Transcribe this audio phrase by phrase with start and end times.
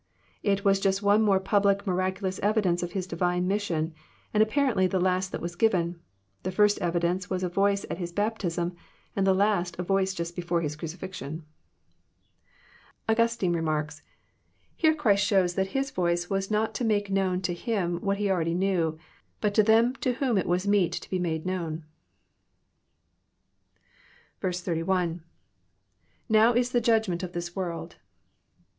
[0.27, 3.93] '* It was Just one more public miraculous evidence of His Divine mission,
[4.33, 5.99] and apparently the last that was given.
[6.41, 8.75] The first evidence was a voice at His baptism,
[9.15, 11.43] and the last a voice Just before His crucifixion.
[13.07, 14.01] Augustine remarks:
[14.39, 18.27] '* Here Christ shows that his voice was not to make known to Him what He
[18.31, 18.97] already knew,
[19.39, 21.83] but to them to whom it was meet to be made known."
[24.39, 25.23] 1.—
[26.29, 27.91] [Now is ike judginent of this vntrld.'